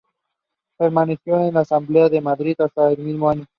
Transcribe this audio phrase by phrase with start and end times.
[0.79, 3.45] Permaneció en la Asamblea de Madrid hasta el mismo año.